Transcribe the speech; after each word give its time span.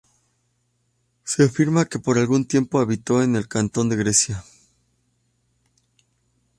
Se 1.23 1.43
afirma 1.43 1.85
que 1.85 1.99
por 1.99 2.17
algún 2.17 2.47
tiempo, 2.47 2.79
habitó 2.79 3.21
en 3.21 3.35
el 3.35 3.47
cantón 3.47 3.87
de 3.87 3.97
Grecia. 3.97 4.43